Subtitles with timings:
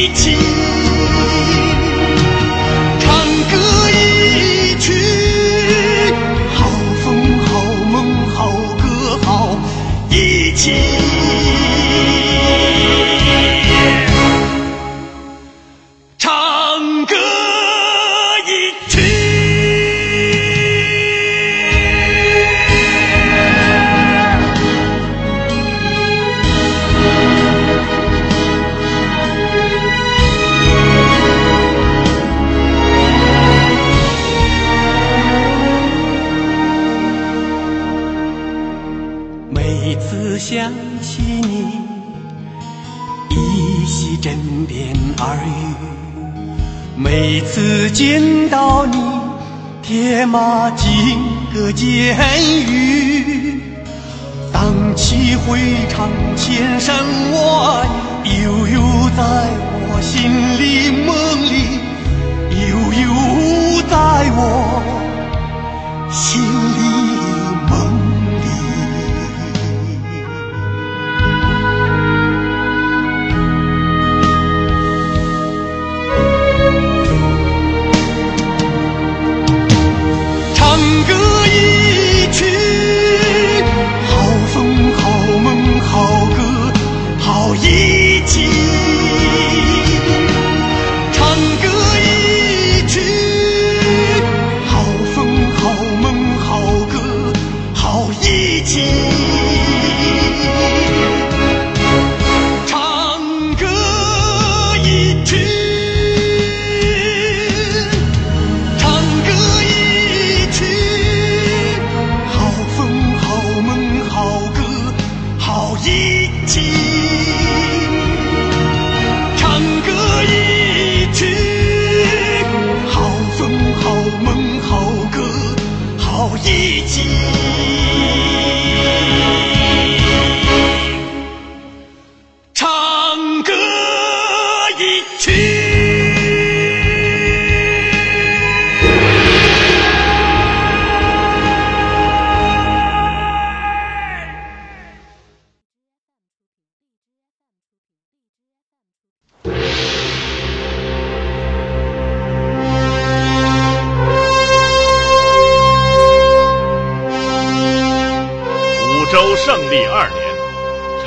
[0.00, 0.59] 一起。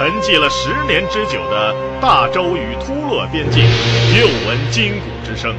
[0.03, 3.63] 沉寂了十年之久的大周与突勒边境
[4.19, 5.55] 又闻金鼓之声。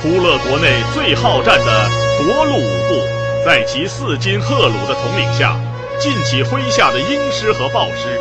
[0.00, 3.04] 突勒国内最好战的夺路五部，
[3.44, 5.54] 在其四金赫鲁的统领下，
[5.98, 8.18] 尽起麾下的鹰师和豹师，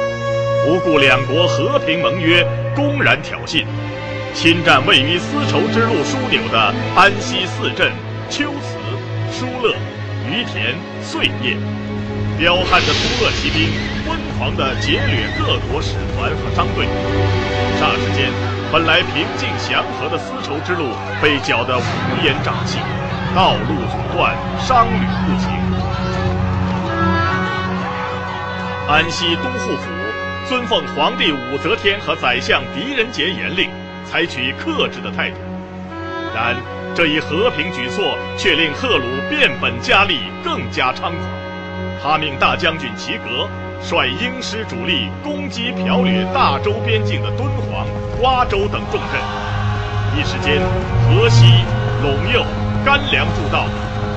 [0.66, 2.46] 不顾两国和平盟约，
[2.76, 3.64] 公然挑衅，
[4.34, 7.90] 侵占位于丝绸之路枢纽的安西四镇
[8.30, 8.76] 秋瓷、
[9.32, 9.76] 疏勒、
[10.28, 11.56] 于田、碎叶。
[12.38, 13.70] 彪悍的突勒骑兵
[14.38, 16.86] 狂的劫掠各国使团和商队，
[17.80, 18.30] 霎时间，
[18.72, 20.90] 本来平静祥和的丝绸之路
[21.22, 21.82] 被搅得乌
[22.24, 22.80] 烟瘴气，
[23.36, 25.50] 道路阻断，商旅不行。
[28.88, 29.90] 安西都护府
[30.48, 33.70] 遵奉皇帝武则天和宰相狄仁杰严令，
[34.06, 35.38] 采取克制的态度。
[36.36, 36.56] 然
[36.94, 41.18] 这一和平举措却令赫鲁变本加厉，更加猖狂。
[42.04, 43.50] 他命大将军齐格
[43.82, 47.86] 率英师主力攻击剽掠大周边境的敦煌、
[48.20, 49.22] 瓜州等重镇，
[50.18, 50.62] 一时间
[51.08, 51.46] 河西、
[52.04, 52.44] 陇右、
[52.84, 53.66] 甘凉诸道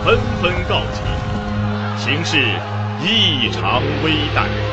[0.05, 1.03] 纷纷告急，
[1.97, 2.39] 形势
[3.03, 4.68] 异常危殆。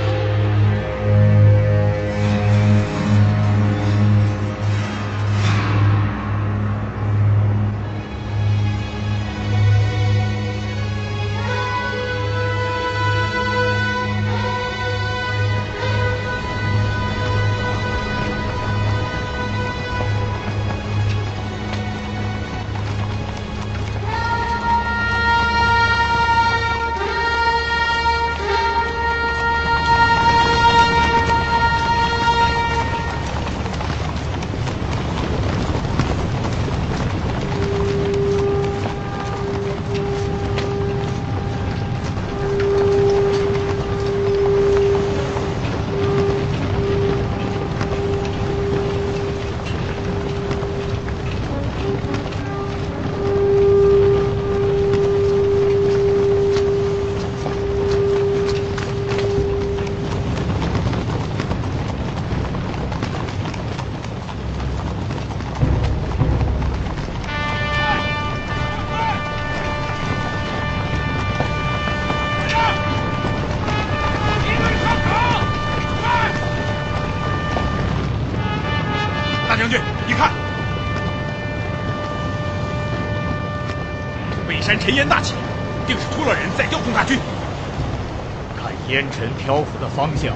[88.88, 90.36] 烟尘漂浮的方向，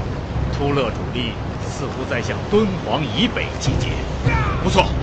[0.57, 3.89] 突勒主力似乎在向敦煌以北集结。
[4.63, 4.98] 不错。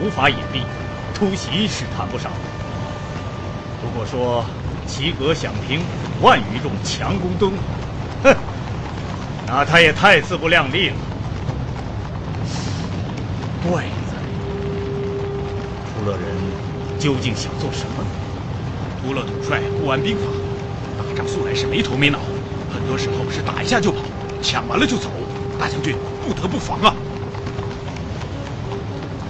[0.00, 0.62] 无法隐蔽，
[1.14, 2.30] 突袭是谈不上。
[3.82, 4.44] 如果说
[4.86, 5.80] 齐格想凭
[6.20, 7.58] 万余众强攻敦煌，
[8.24, 8.36] 哼，
[9.46, 10.96] 那他也太自不量力了。
[13.68, 14.16] 怪哉，
[15.94, 16.26] 突勒人
[16.98, 18.04] 究竟想做什么？
[19.02, 20.22] 突勒统帅不玩兵法，
[20.98, 22.18] 打仗素来是没头没脑，
[22.72, 23.98] 很多时候是打一下就跑，
[24.42, 25.10] 抢完了就走。
[25.58, 26.94] 大将军不得不防啊！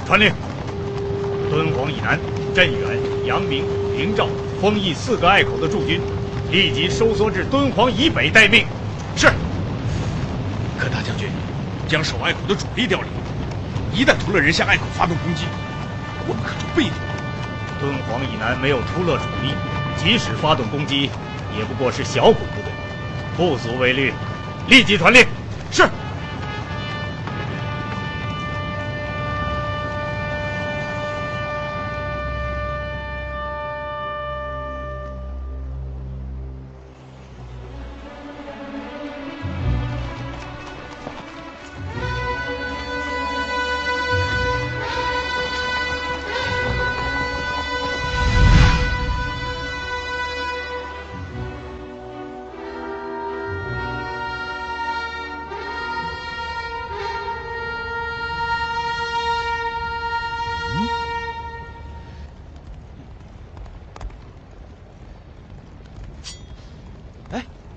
[0.05, 0.33] 传令：
[1.51, 2.19] 敦煌以南
[2.55, 3.65] 镇远、阳明、
[3.97, 4.27] 灵沼、
[4.61, 6.01] 丰邑四个隘口的驻军，
[6.51, 8.67] 立即收缩至敦煌以北待命。
[9.15, 9.29] 是。
[10.79, 11.29] 可大将军，
[11.89, 15.45] 将守隘口的主力调离，一旦突勒人向隘口发动攻击，
[16.29, 16.99] 我们可就被动。
[17.79, 19.55] 敦煌以南没有突勒主力，
[19.97, 21.11] 即使发动攻击，
[21.57, 22.71] 也不过是小股部队，
[23.37, 24.13] 不足为虑。
[24.69, 25.25] 立即传令。
[25.71, 25.85] 是。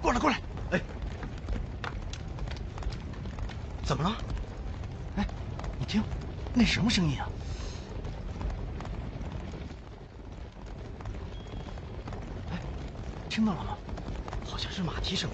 [0.02, 0.42] 过来过来！
[0.72, 0.82] 哎，
[3.86, 4.16] 怎么了？
[5.18, 5.28] 哎，
[5.78, 6.02] 你听，
[6.54, 7.28] 那什么声音啊？
[12.52, 12.60] 哎，
[13.30, 13.78] 听到了吗？
[14.46, 15.30] 好像是马蹄声。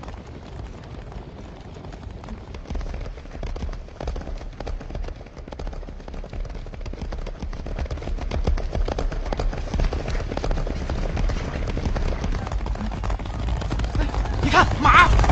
[14.55, 15.24] 看马。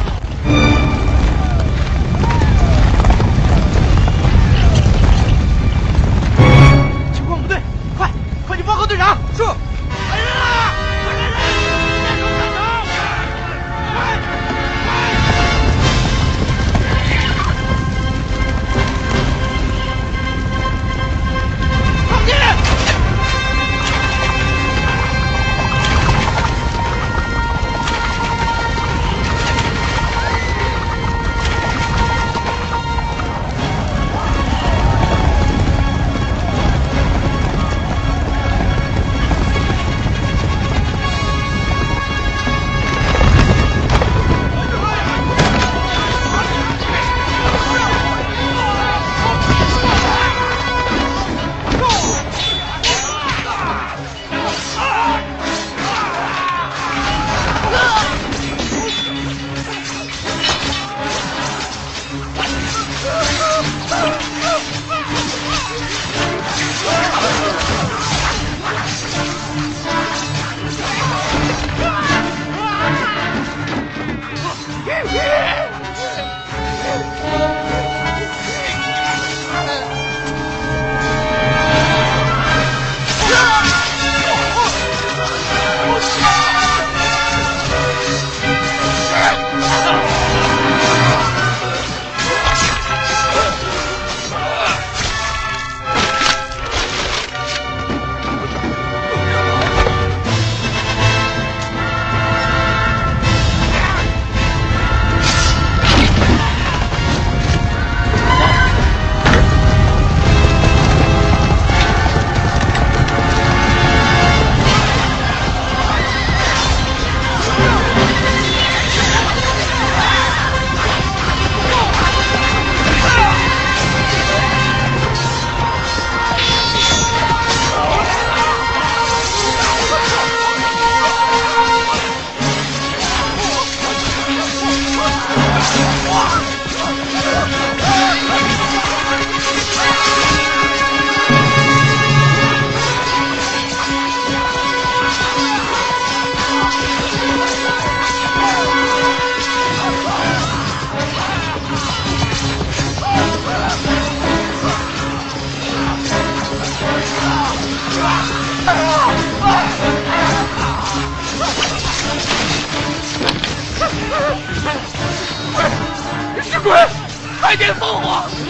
[167.53, 168.42] 快点放火！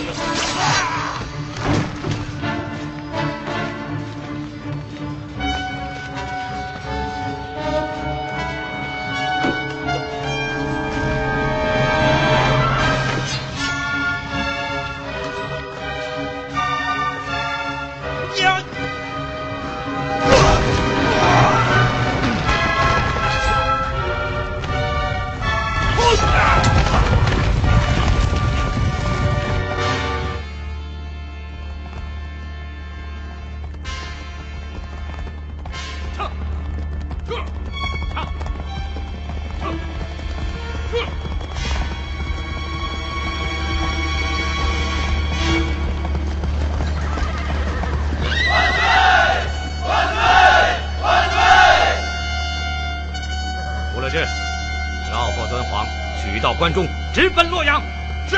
[56.55, 57.81] 关中，直奔洛阳。
[58.29, 58.37] 是，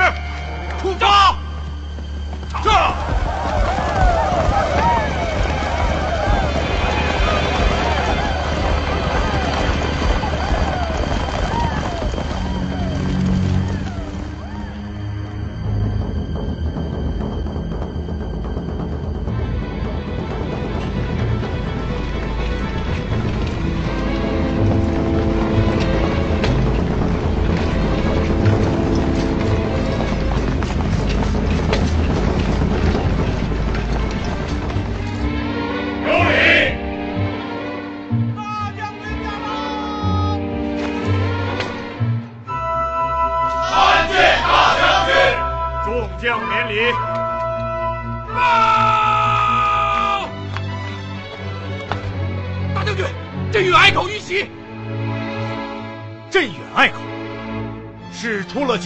[0.82, 1.15] 出发。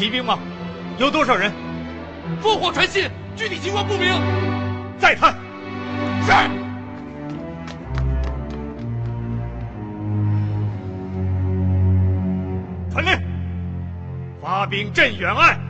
[0.09, 0.39] 兵吗？
[0.97, 1.51] 有多少人？
[2.43, 4.13] 烽火传信，具体情况不明。
[4.99, 5.33] 再探。
[6.23, 6.31] 是。
[12.91, 13.17] 传令，
[14.41, 15.68] 发兵镇远岸。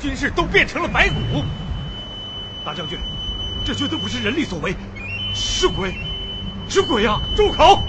[0.00, 1.44] 军士都变成了白骨？
[2.64, 2.98] 大将军，
[3.64, 4.74] 这绝对不是人力所为，
[5.34, 5.94] 是鬼，
[6.68, 7.20] 是鬼呀！
[7.36, 7.82] 住口！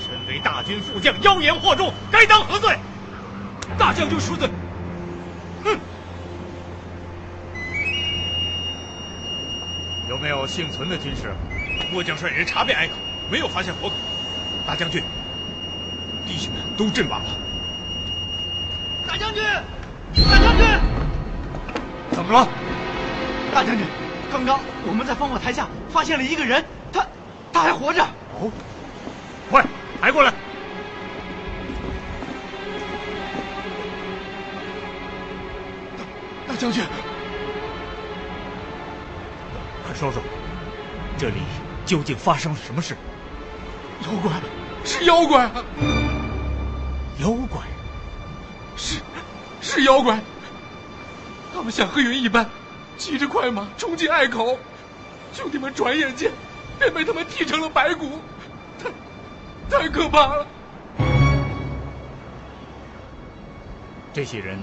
[0.00, 2.76] 身为大军副将，妖言惑众，该当何罪？
[3.76, 4.48] 大将军恕罪。
[5.64, 5.78] 哼！
[10.08, 11.34] 有没有幸存的军士？
[11.92, 12.94] 末将率人查遍隘口，
[13.30, 13.94] 没有发现活口。
[14.66, 15.02] 大将军，
[16.26, 17.30] 弟兄们都阵亡了。
[19.06, 19.42] 大将军，
[20.60, 20.80] 军，
[22.12, 22.46] 怎么了？
[23.52, 23.84] 大将军，
[24.30, 27.06] 刚刚我们在烽火台下发现了一个人，他
[27.52, 28.02] 他还活着。
[28.38, 28.50] 哦，
[29.50, 29.64] 快
[30.00, 30.32] 抬过来！
[36.46, 36.84] 大将军，
[39.84, 40.22] 快说说，
[41.18, 41.42] 这里
[41.84, 42.96] 究竟发生了什么事？
[44.04, 44.32] 妖怪，
[44.84, 45.64] 是妖怪啊！
[47.18, 47.60] 妖怪，
[48.76, 49.00] 是
[49.60, 50.18] 是妖怪。
[51.54, 52.48] 他们像黑云一般，
[52.96, 54.58] 骑着快马冲进隘口，
[55.32, 56.30] 兄弟们转眼间
[56.78, 58.18] 便被他们踢成了白骨，
[58.78, 60.46] 太太可怕了。
[64.12, 64.58] 这些人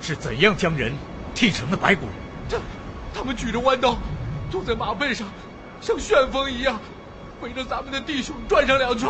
[0.00, 0.92] 是怎样将人
[1.34, 2.06] 剃成的白骨？
[2.48, 2.58] 他
[3.14, 3.96] 他们举着弯刀，
[4.50, 5.26] 坐在马背上，
[5.80, 6.78] 像旋风一样，
[7.40, 9.08] 围着咱们的弟兄转上两圈，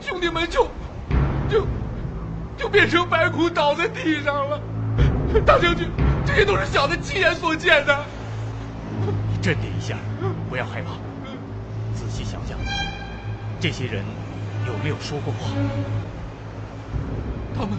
[0.00, 0.66] 兄弟们就
[1.48, 1.66] 就
[2.56, 4.60] 就变成白骨倒在地上了。
[5.44, 5.88] 大将军，
[6.26, 8.04] 这些都是小的亲眼所见的。
[9.30, 9.96] 你镇定一下，
[10.50, 10.90] 不要害怕，
[11.94, 12.58] 仔细想想，
[13.60, 14.04] 这些人
[14.66, 15.50] 有没有说过话？
[17.56, 17.78] 他们，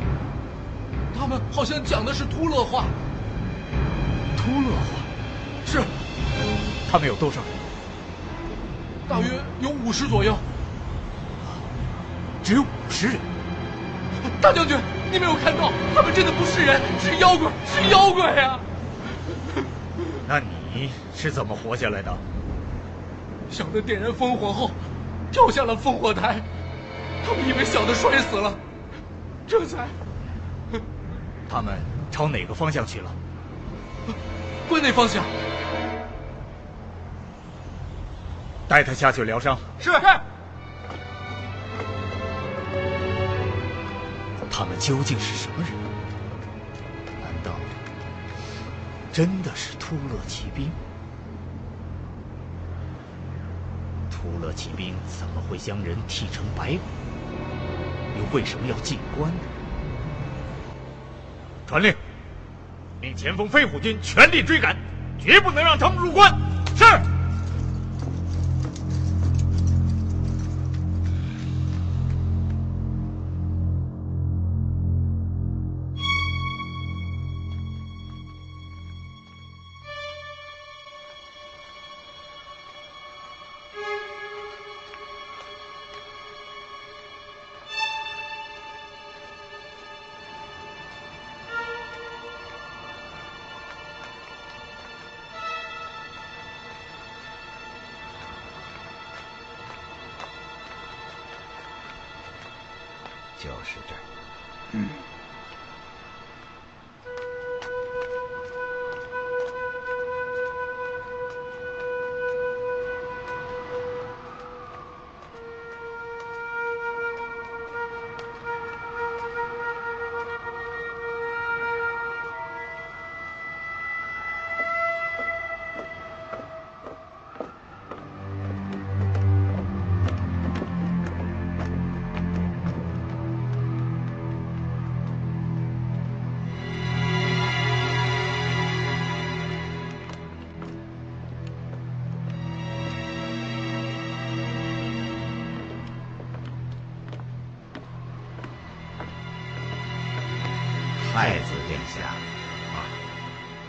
[1.19, 2.85] 他们好像讲的是突勒话。
[4.37, 4.97] 突勒话？
[5.65, 5.81] 是。
[6.89, 7.49] 他们有多少人？
[9.09, 9.27] 大约
[9.59, 10.37] 有五十左右。
[12.43, 13.17] 只有五十人。
[14.41, 14.77] 大将军，
[15.11, 18.59] 你没有看到，他们真的不是人，是妖怪，是妖怪呀！
[20.27, 22.15] 那你是怎么活下来的？
[23.49, 24.71] 小的点燃烽火后，
[25.31, 26.41] 跳下了烽火台，
[27.25, 28.53] 他们以为小的摔死了，
[29.47, 29.87] 这才
[31.49, 31.79] 他们
[32.11, 33.11] 朝哪个方向去了？
[34.67, 35.23] 关内方向。
[38.67, 39.57] 带他下去疗伤。
[39.79, 39.91] 是。
[44.57, 45.71] 他们究竟是什么人？
[47.21, 47.51] 难道
[49.13, 50.71] 真的是突勒骑兵？
[54.09, 56.79] 突勒骑兵怎么会将人剃成白骨？
[58.17, 59.31] 又为什么要进关？
[61.67, 61.95] 传令，
[62.99, 64.75] 命前锋飞虎军全力追赶，
[65.19, 66.33] 绝不能让他们入关。
[66.75, 66.83] 是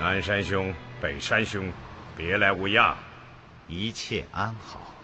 [0.08, 1.70] 南山兄、北山兄，
[2.16, 2.96] 别来无恙，
[3.66, 4.94] 一切安好。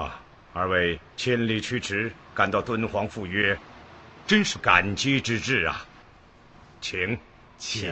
[0.00, 0.20] 啊，
[0.52, 3.58] 二位千里驱驰赶到敦煌赴约，
[4.24, 5.84] 真是感激之至啊！
[6.80, 7.18] 请，
[7.58, 7.90] 请。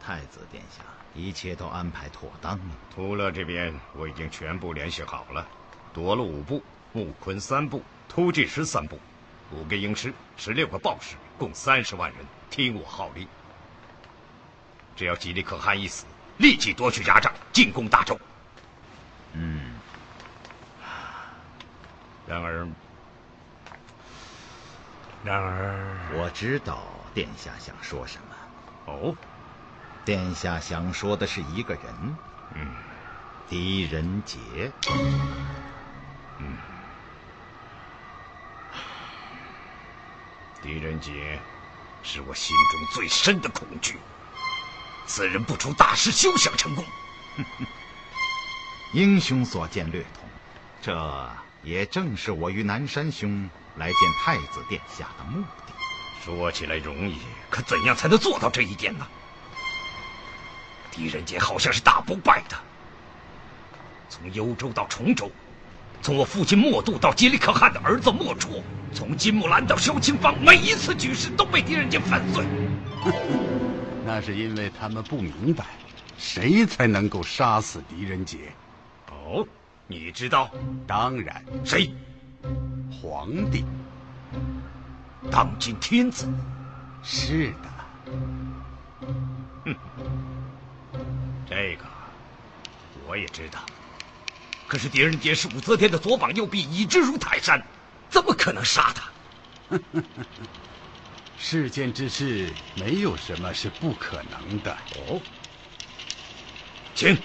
[0.00, 0.82] 太子殿下，
[1.30, 2.64] 一切都安排妥当了。
[2.92, 5.46] 图勒这边我已经全部联系好了，
[5.94, 6.60] 夺了五部，
[6.92, 8.98] 木昆三部，突进师三部，
[9.52, 13.28] 五个鹰师，十六个豹师，共三十万人，听我号令。
[14.96, 16.04] 只要吉利可汗一死，
[16.38, 18.18] 立即夺取牙帐，进攻大周。
[19.34, 19.78] 嗯。
[22.26, 22.66] 然而，
[25.22, 26.82] 然而，我知道
[27.14, 28.92] 殿下想说什么。
[28.92, 29.14] 哦。
[30.04, 32.16] 殿下想说的是一个人，
[32.54, 32.74] 嗯，
[33.48, 34.38] 狄仁杰，
[36.38, 36.56] 嗯，
[40.62, 41.38] 狄仁杰
[42.02, 43.98] 是我心中最深的恐惧。
[45.06, 46.84] 此人不出大事，休想成功。
[48.94, 50.28] 英雄所见略同，
[50.80, 51.30] 这
[51.62, 55.72] 也正是我与南山兄来见太子殿下的目的。
[56.24, 57.18] 说起来容易，
[57.50, 59.06] 可怎样才能做到这一点呢？
[60.90, 62.56] 狄仁杰好像是打不败的。
[64.08, 65.30] 从幽州到崇州，
[66.02, 68.60] 从我父亲莫度到吉里可汗的儿子莫绰，
[68.92, 72.44] 从金木兰到萧清芳，每一次举事都被狄仁杰粉碎。
[74.04, 75.64] 那是因为他们不明白，
[76.18, 78.52] 谁才能够杀死狄仁杰。
[79.10, 79.46] 哦，
[79.86, 80.50] 你知道？
[80.86, 81.44] 当然。
[81.64, 81.94] 谁？
[82.90, 83.64] 皇帝。
[85.30, 86.26] 当今天子。
[87.02, 87.68] 是的。
[91.70, 91.84] 这个
[93.06, 93.64] 我也知道，
[94.66, 97.64] 可是狄仁杰是武则天的左膀右臂，已之如泰山，
[98.08, 99.78] 怎么可能杀他？
[101.38, 104.76] 世间之事没有什么是不可能的。
[104.96, 105.20] 哦，
[106.96, 107.16] 请。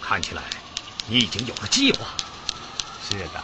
[0.00, 0.42] 看起来
[1.06, 2.16] 你已经有了计划。
[3.08, 3.40] 是的，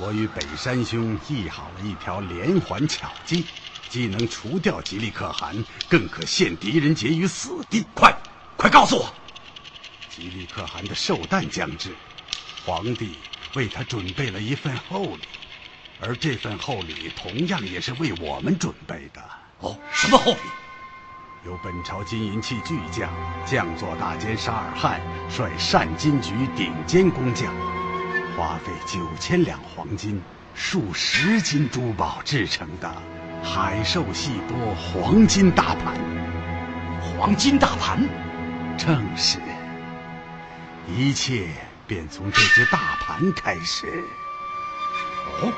[0.00, 3.46] 我与北山兄议好了一条连环巧计，
[3.88, 5.54] 既能除掉吉利可汗，
[5.88, 7.84] 更可陷狄仁杰于死地。
[7.94, 8.12] 快，
[8.56, 9.14] 快告诉我！
[10.10, 11.94] 吉利可汗的寿诞将至，
[12.64, 13.16] 皇帝
[13.54, 15.22] 为他准备了一份厚礼，
[16.00, 19.22] 而这份厚礼同样也是为我们准备的。
[19.60, 20.38] 哦，什么厚礼？
[21.44, 23.08] 由本朝金银器巨匠
[23.46, 25.00] 将作大监沙尔汗
[25.30, 27.54] 率善金局顶尖工匠。
[28.36, 30.20] 花费九千两黄金、
[30.54, 33.02] 数十斤珠宝制成的
[33.42, 35.94] 海兽细波黄金大盘，
[37.00, 38.06] 黄金大盘，
[38.76, 39.38] 正是。
[40.86, 41.48] 一切
[41.86, 44.04] 便从这只大盘开始。
[45.40, 45.50] 哦，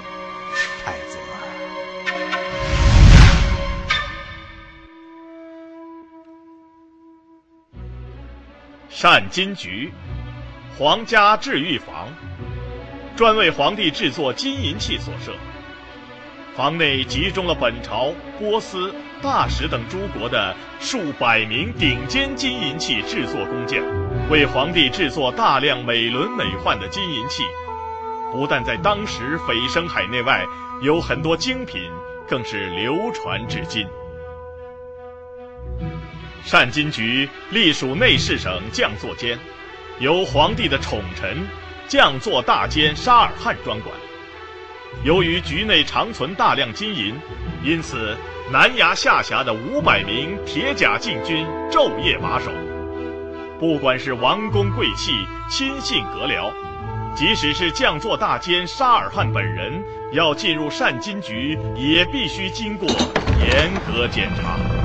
[0.84, 1.18] 太子。
[8.88, 9.92] 善金局，
[10.78, 12.08] 皇家治愈房，
[13.18, 15.34] 专为皇帝制作金银器所设。
[16.54, 23.82] 房内集中了本朝、波斯、大使等诸国的数百名顶尖金银器制作工匠，
[24.30, 27.42] 为皇帝制作大量美轮美奂的金银器。
[28.30, 30.46] 不但在当时蜚声海内外，
[30.80, 31.90] 有很多精品
[32.28, 33.84] 更是流传至今。
[36.44, 39.36] 善金局隶属内侍省匠作监，
[39.98, 41.36] 由皇帝的宠臣
[41.88, 43.92] 匠作大监沙尔汉专管。
[45.04, 47.14] 由于局内长存大量金银，
[47.64, 48.14] 因此
[48.52, 52.50] 南衙下辖的五百名铁甲禁军昼夜把守。
[53.58, 55.12] 不管是王公贵戚、
[55.48, 56.52] 亲信阁僚，
[57.14, 64.77] 即使是将作大监沙尔汉本人，要进入善金局，也必须经过严格检查。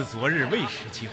[0.00, 1.12] 自昨日未时起火，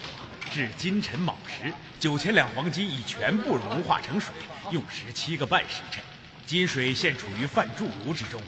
[0.49, 4.33] 至今晨卯时，九千两黄金已全部融化成水，
[4.71, 6.01] 用时七个半时辰。
[6.45, 8.41] 金水现处于范铸炉之中，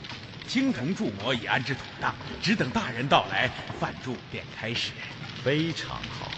[0.48, 4.92] 青铜铸模已安置妥当，只等大人到来，范铸便开始。
[5.44, 6.30] 非常好，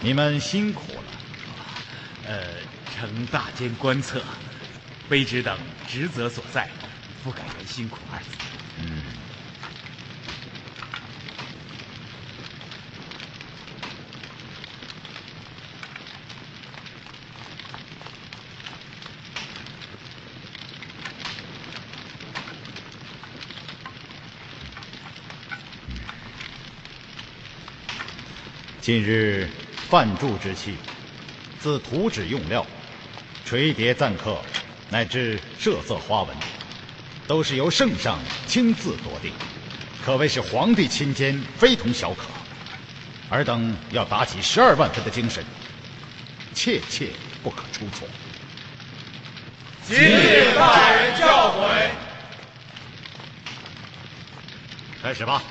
[0.00, 1.04] 你们辛苦了。
[2.26, 2.46] 呃，
[2.92, 4.20] 承大监观测，
[5.08, 6.68] 卑职等职责所在。
[7.22, 8.30] 不敢言辛苦二字。
[8.80, 9.23] 嗯。
[28.84, 29.48] 近日
[29.88, 30.74] 范铸之器，
[31.58, 32.66] 自图纸用料、
[33.46, 34.36] 垂叠錾刻，
[34.90, 36.36] 乃至设色花纹。
[37.26, 39.32] 都是由圣上亲自夺定，
[40.04, 42.24] 可谓是皇帝亲监，非同小可。
[43.30, 45.42] 尔等要打起十二万分的精神，
[46.52, 47.08] 切切
[47.42, 48.06] 不可出错。
[49.88, 51.88] 谨领大人教诲。
[55.02, 55.42] 开始吧。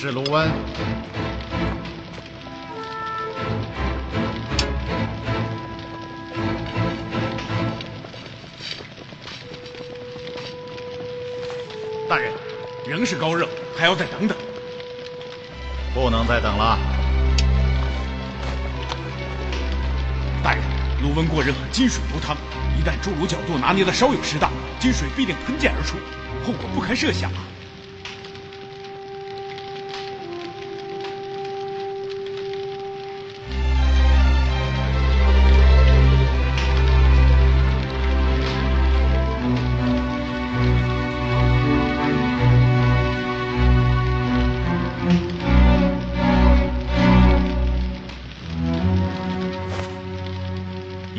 [0.00, 0.48] 是卢温，
[12.08, 12.32] 大人，
[12.86, 14.38] 仍是高热，还要再等等。
[15.92, 16.78] 不能再等了。
[20.44, 20.62] 大人，
[21.02, 22.36] 卢温过热，金水流汤，
[22.78, 25.96] 一旦铸炉角度拿捏的稍有失当，金水必定喷溅而出，
[26.46, 27.42] 后果不堪设想啊！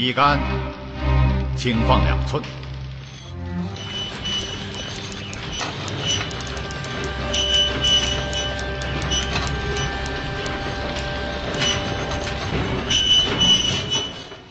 [0.10, 0.40] 一杆
[1.56, 2.42] 轻放两寸。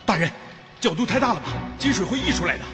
[0.07, 0.31] 大人
[0.79, 1.47] 角度太大了吧？
[1.77, 2.65] 金水会溢出来的。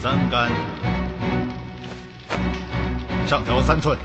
[0.00, 0.50] 三杆
[3.28, 3.96] 上调三寸。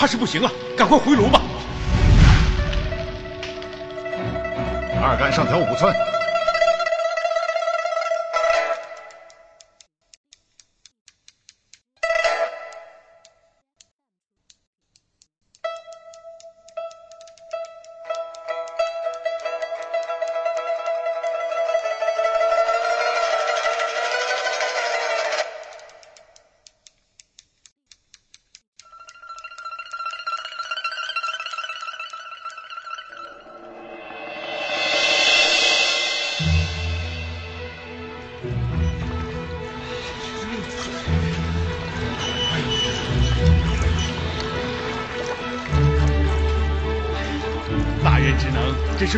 [0.00, 1.42] 怕是不行了，赶快回炉吧。
[5.02, 5.94] 二杆上调五寸。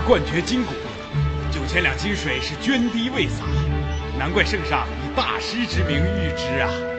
[0.04, 0.72] 冠绝今古，
[1.52, 3.44] 九千两金水是涓滴未洒，
[4.18, 6.91] 难怪圣上以大师之名誉之啊！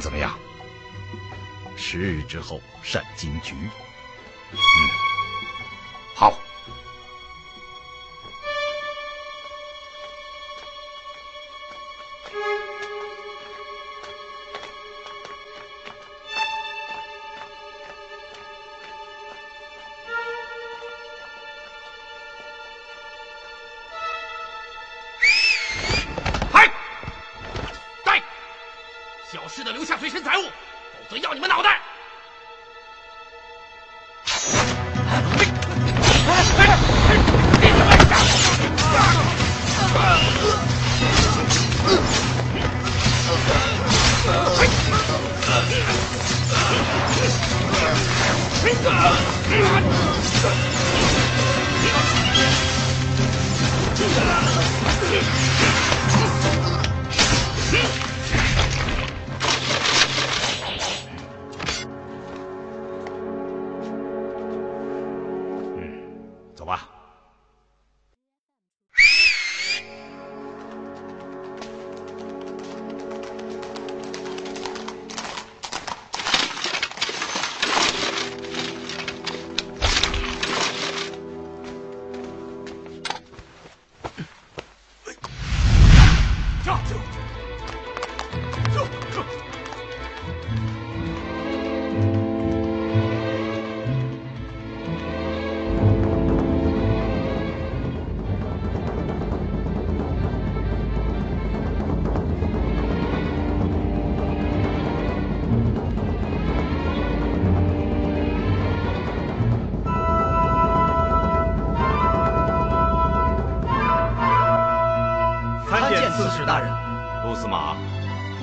[0.00, 0.38] 怎么样？
[1.76, 3.54] 十日之后善金局。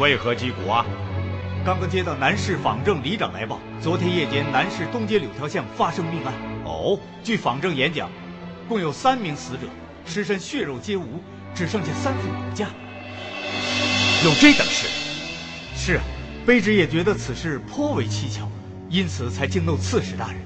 [0.05, 0.85] 为何击鼓啊？
[1.65, 6.31] 刚刚接到南市坊政里长来报，昨天夜间南市东街柳条巷发生命案。
[6.63, 8.07] 哦，据坊政演讲，
[8.67, 9.61] 共有三名死者，
[10.05, 11.23] 尸身血肉皆无，
[11.55, 12.67] 只剩下三副骨架。
[14.23, 14.87] 有这等事？
[15.75, 16.03] 是啊，
[16.45, 18.47] 卑职也觉得此事颇为蹊跷，
[18.91, 20.37] 因此才惊动刺史大人。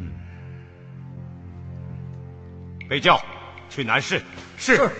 [0.00, 0.10] 嗯
[2.88, 3.20] 被叫
[3.68, 4.22] 去南市。
[4.56, 4.78] 是。
[4.78, 4.90] 这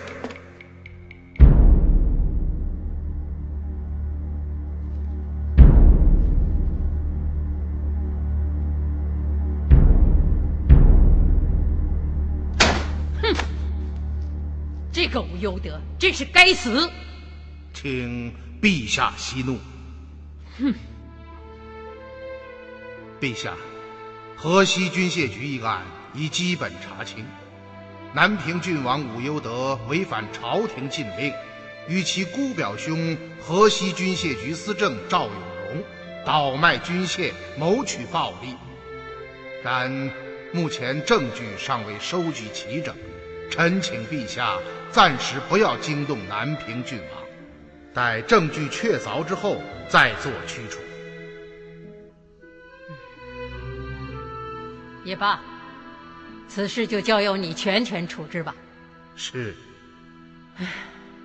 [15.41, 16.89] 个无忧德，真是该死！
[17.73, 19.59] 请陛下息怒。
[20.57, 20.73] 哼！
[23.21, 23.53] 陛下，
[24.35, 25.83] 河西军械局一案
[26.13, 27.25] 已基本查清，
[28.13, 31.31] 南平郡王武攸德违反朝廷禁令，
[31.87, 35.83] 与其姑表兄河西军械局司政赵永荣
[36.25, 38.55] 倒卖军械，谋取暴利。
[39.63, 40.11] 然
[40.51, 42.95] 目前证据尚未收集齐整，
[43.49, 44.57] 臣请陛下。
[44.91, 47.23] 暂时不要惊动南平郡王，
[47.93, 50.79] 待证据确凿之后再做驱除。
[55.03, 55.39] 也罢，
[56.47, 58.55] 此事就交由你全权处置吧。
[59.15, 59.55] 是。
[60.57, 60.67] 唉，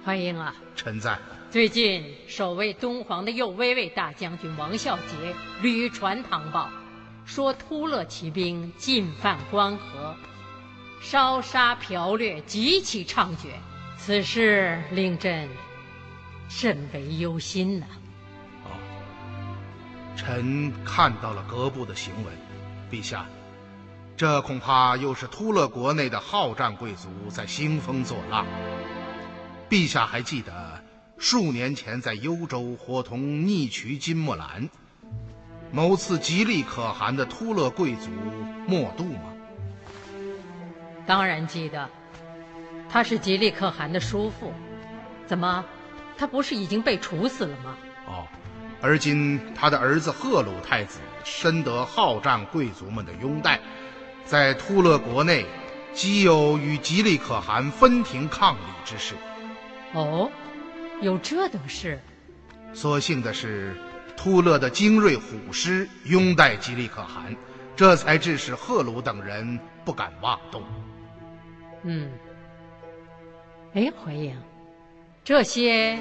[0.05, 0.55] 欢迎啊！
[0.77, 1.19] 臣在。
[1.51, 6.71] 最近守卫敦煌的右威卫大将军王孝杰屡传唐报，
[7.25, 10.15] 说突勒骑兵进犯关河。
[11.03, 13.49] 烧杀剽掠极其猖獗，
[13.99, 15.49] 此事令朕
[16.49, 17.87] 甚为忧心呐。
[18.65, 18.71] 哦，
[20.17, 22.33] 臣看到了各部的行文，
[22.91, 23.27] 陛下，
[24.17, 28.47] 这恐怕又是突勒国内的好战贵族在兴风作浪。
[29.69, 30.83] 陛下还记得
[31.19, 34.69] 数年前在幽州伙同逆渠金木兰
[35.73, 38.09] 谋刺吉利可汗的突勒贵族
[38.69, 39.32] 莫度吗？
[41.07, 41.89] 当然记得，
[42.89, 44.53] 他是吉利可汗的叔父，
[45.27, 45.65] 怎么，
[46.17, 47.77] 他不是已经被处死了吗？
[48.07, 48.27] 哦，
[48.81, 53.61] 而今他的儿子赫鲁太子深得好战贵族们的拥戴，
[54.25, 55.45] 在突勒国内，
[55.93, 59.15] 极有与吉利可汗分庭抗礼之势。
[59.93, 60.31] 哦，
[61.01, 62.01] 有这等事？
[62.73, 63.77] 所幸的是，
[64.17, 67.35] 突勒的精锐虎师拥戴吉利可汗，
[67.77, 70.63] 这才致使赫鲁等人不敢妄动。
[71.85, 72.11] 嗯，
[73.75, 74.37] 哎，怀英，
[75.25, 75.99] 这些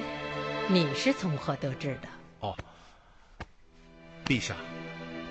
[0.68, 2.08] 你是从何得知的？
[2.40, 2.56] 哦，
[4.26, 4.56] 陛下，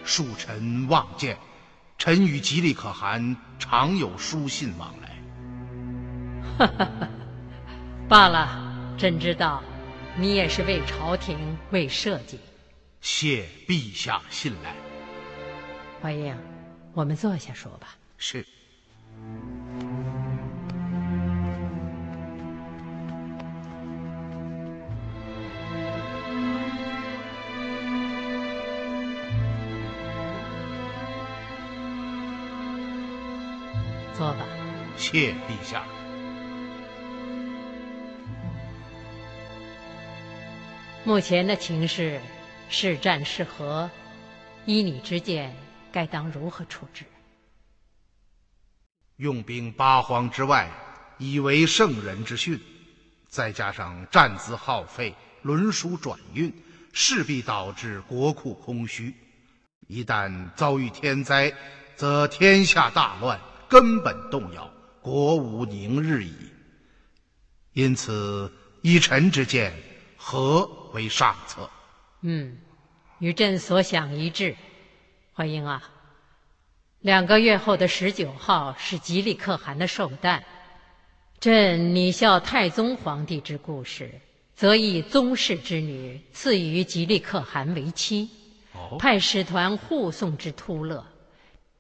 [0.05, 1.39] 恕臣妄见，
[1.99, 5.09] 臣与吉利可汗常有书信往来。
[6.59, 7.09] 哈哈哈，
[8.09, 9.63] 罢了，朕知道，
[10.17, 11.39] 你也是为朝廷
[11.71, 12.39] 为社稷。
[13.01, 14.75] 谢陛下信赖。
[16.03, 16.37] 怀英，
[16.93, 17.97] 我们坐下说吧。
[18.19, 18.45] 是。
[35.11, 35.85] 谢陛下。
[41.03, 42.21] 目前的情势，
[42.69, 43.91] 是战是和，
[44.67, 45.57] 依你之见，
[45.91, 47.05] 该当如何处置？
[49.17, 50.71] 用兵八荒之外，
[51.19, 52.61] 以为圣人之训，
[53.29, 56.55] 再加上战资耗费，轮属转运，
[56.93, 59.13] 势必导致国库空虚。
[59.89, 61.53] 一旦遭遇天灾，
[61.97, 63.41] 则天下大乱。
[63.69, 64.69] 根本动摇，
[65.01, 66.35] 国无宁日矣。
[67.73, 69.73] 因此，依臣之见，
[70.17, 71.71] 和为上策。
[72.23, 72.59] 嗯，
[73.19, 74.57] 与朕所想一致。
[75.33, 75.91] 怀英啊，
[77.01, 80.45] 两个月后的十九号是吉利可汗的寿诞，
[81.39, 84.21] 朕拟效太宗皇帝之故事，
[84.55, 88.29] 则以宗室之女赐予吉利可汗为妻，
[88.99, 91.07] 派使团护送至突勒。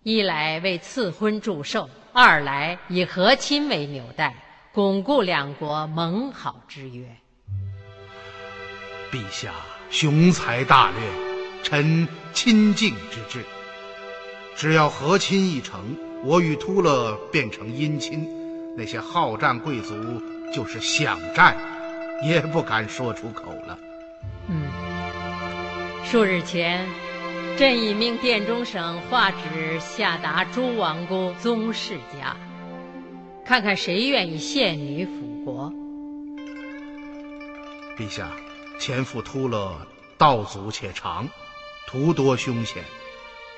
[0.03, 4.35] 一来为赐婚祝寿，二来以和亲为纽带，
[4.73, 7.05] 巩固两国盟好之约。
[9.13, 9.53] 陛下
[9.91, 13.45] 雄才大略，臣亲敬之至。
[14.57, 15.95] 只要和亲一成，
[16.25, 18.27] 我与突勒变成姻亲，
[18.79, 19.95] 那些好战贵族
[20.51, 21.55] 就是想战，
[22.25, 23.79] 也不敢说出口了。
[24.49, 24.63] 嗯，
[26.07, 26.89] 数日前。
[27.61, 32.35] 朕已命殿中省画旨下达诸王公宗室家，
[33.45, 35.71] 看看谁愿意献女辅国。
[37.99, 38.31] 陛下，
[38.79, 39.77] 前赴突勒，
[40.17, 41.29] 道阻且长，
[41.87, 42.83] 途多凶险，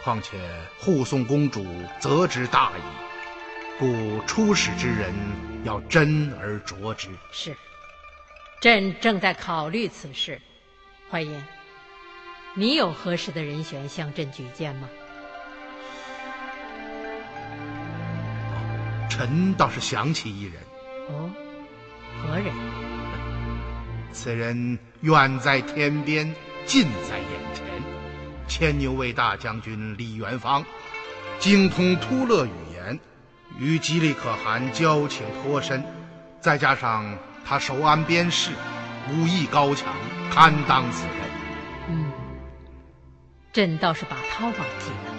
[0.03, 0.37] 况且
[0.81, 1.65] 护送公主，
[2.01, 2.83] 责之大矣。
[3.79, 5.15] 故出使之人
[5.63, 7.09] 要斟而酌之。
[7.31, 7.57] 是，
[8.61, 10.41] 朕正在考虑此事。
[11.09, 11.41] 淮阴，
[12.55, 14.89] 你有合适的人选向朕举荐吗？
[19.09, 20.55] 臣倒是想起一人。
[21.09, 21.31] 哦，
[22.21, 22.55] 何人？
[24.13, 26.35] 此人远在天边，
[26.67, 27.65] 近在眼前。
[28.47, 30.63] 牵牛卫大将军李元芳，
[31.39, 33.01] 精通突勒语言，
[33.59, 35.83] 与吉利可汗交情颇深。
[36.39, 38.51] 再加上他熟谙边事，
[39.09, 39.95] 武艺高强，
[40.31, 41.22] 堪当此人。
[43.53, 45.13] 嗯，朕倒是把他忘记了。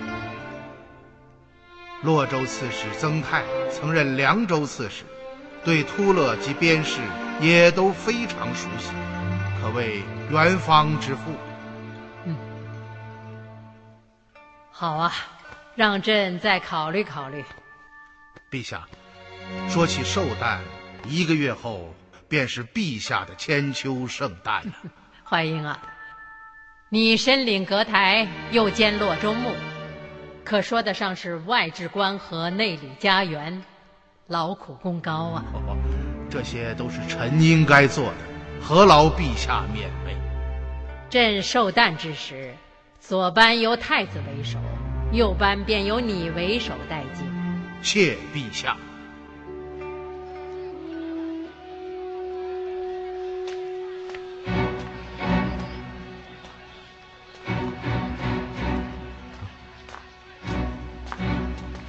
[2.02, 5.06] 洛州刺史曾泰曾任凉州刺史，
[5.64, 7.00] 对突勒及边事
[7.40, 8.92] 也都非常熟悉，
[9.62, 11.32] 可谓元方之父。
[12.26, 12.36] 嗯，
[14.72, 15.14] 好啊，
[15.76, 17.46] 让朕再考虑考虑。
[18.52, 18.86] 陛下，
[19.70, 20.62] 说起寿诞，
[21.06, 21.94] 一个月后
[22.28, 24.74] 便是陛下的千秋圣诞了。
[25.24, 25.80] 欢迎啊，
[26.94, 29.50] 你身领阁台，又兼洛州牧。
[30.44, 33.64] 可说得上是外治官和，内理家园，
[34.28, 35.44] 劳苦功高啊！
[36.30, 38.18] 这些都是臣应该做的，
[38.62, 40.16] 何劳陛下勉为？
[41.10, 42.54] 朕受诞之时，
[43.00, 44.60] 左班由太子为首，
[45.12, 47.26] 右班便由你为首带进。
[47.82, 48.78] 谢陛下。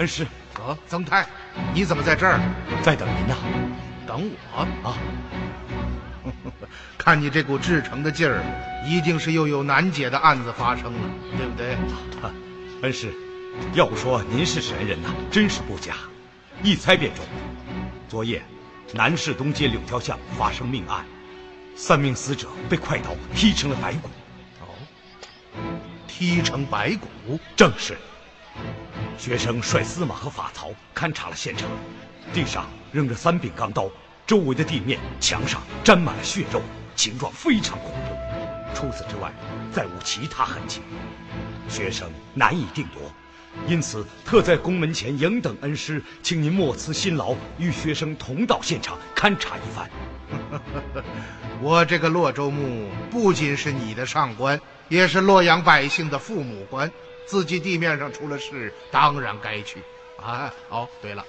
[0.05, 0.27] 恩师，
[0.57, 1.27] 啊，曾泰，
[1.73, 2.39] 你怎么在这儿？
[2.83, 3.35] 在等您呢。
[4.07, 4.93] 等我啊？
[6.99, 8.43] 看你这股至诚的劲儿，
[8.87, 10.99] 一定是又有难解的案子发生了，
[11.39, 11.75] 对不对？
[12.83, 13.15] 恩师，
[13.73, 15.95] 要不说您是神人呐，真是不假。
[16.63, 17.25] 一猜便中。
[18.07, 18.43] 昨夜，
[18.93, 21.03] 南市东街柳条巷发生命案，
[21.75, 24.11] 三名死者被快刀劈成了白骨。
[24.61, 24.69] 哦，
[26.07, 27.41] 劈成白骨？
[27.57, 27.97] 正是。
[29.17, 31.69] 学生率司马和法曹勘察了现场，
[32.33, 33.89] 地上扔着三柄钢刀，
[34.27, 36.61] 周围的地面、墙上沾满了血肉，
[36.97, 38.17] 形状非常恐怖。
[38.75, 39.33] 除此之外，
[39.73, 40.81] 再无其他痕迹，
[41.69, 43.03] 学生难以定夺，
[43.69, 49.89] 因此特在宫门前迎等恩师，请您莫辞辛劳，与学生同到现场勘察一番。
[51.63, 54.61] 我这个洛州牧不仅是你的上官，
[54.91, 56.91] 也是洛阳百姓的父母官。
[57.27, 59.83] 自己地面上出了事，当然该去。
[60.17, 61.25] 啊，哦，对了，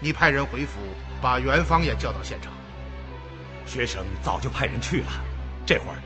[0.00, 0.80] 你派人回府，
[1.20, 2.52] 把元芳也叫到现场。
[3.66, 5.12] 学生早就派人去了，
[5.64, 6.02] 这会儿，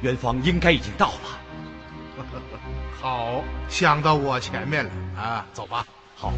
[0.00, 2.24] 元芳应该已经到了。
[3.00, 5.84] 好，想到我前面了啊，走吧。
[6.14, 6.32] 好。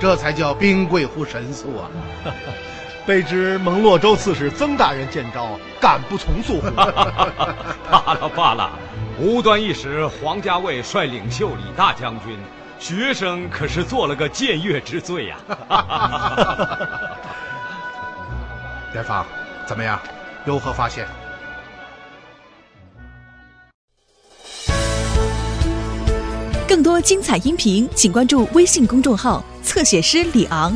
[0.00, 1.90] 这才叫兵贵乎神速啊！
[3.06, 6.60] 卑职蒙洛州刺史曾大人见招，敢不从速。
[6.76, 8.70] 罢了罢了，
[9.18, 12.38] 无端一时，皇家卫率领袖李大将军，
[12.78, 15.36] 学生可是做了个僭越之罪呀！
[18.94, 19.24] 元芳，
[19.66, 19.98] 怎么样？
[20.44, 21.06] 有何发现？
[26.68, 30.74] 更多精彩音频，请关注微信公众号“侧写师李昂”。